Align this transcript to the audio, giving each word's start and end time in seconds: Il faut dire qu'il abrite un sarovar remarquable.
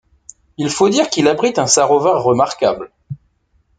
Il 0.57 0.71
faut 0.71 0.89
dire 0.89 1.11
qu'il 1.11 1.27
abrite 1.27 1.59
un 1.59 1.67
sarovar 1.67 2.23
remarquable. 2.23 2.89